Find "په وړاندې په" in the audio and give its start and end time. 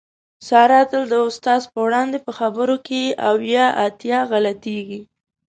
1.73-2.31